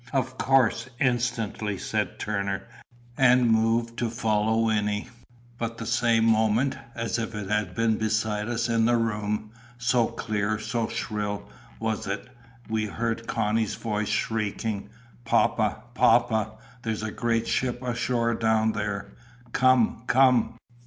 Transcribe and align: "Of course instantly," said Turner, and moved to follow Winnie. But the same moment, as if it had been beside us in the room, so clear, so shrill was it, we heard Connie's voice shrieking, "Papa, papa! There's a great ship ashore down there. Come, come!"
"Of 0.13 0.39
course 0.39 0.89
instantly," 0.99 1.77
said 1.77 2.17
Turner, 2.17 2.63
and 3.19 3.51
moved 3.51 3.99
to 3.99 4.09
follow 4.09 4.57
Winnie. 4.61 5.09
But 5.59 5.77
the 5.77 5.85
same 5.85 6.25
moment, 6.25 6.75
as 6.95 7.19
if 7.19 7.35
it 7.35 7.51
had 7.51 7.75
been 7.75 7.97
beside 7.99 8.47
us 8.49 8.67
in 8.67 8.85
the 8.85 8.97
room, 8.97 9.51
so 9.77 10.07
clear, 10.07 10.57
so 10.57 10.87
shrill 10.87 11.47
was 11.79 12.07
it, 12.07 12.27
we 12.67 12.87
heard 12.87 13.27
Connie's 13.27 13.75
voice 13.75 14.09
shrieking, 14.09 14.89
"Papa, 15.23 15.83
papa! 15.93 16.53
There's 16.81 17.03
a 17.03 17.11
great 17.11 17.47
ship 17.47 17.79
ashore 17.83 18.33
down 18.33 18.71
there. 18.71 19.11
Come, 19.53 20.05
come!" 20.07 20.55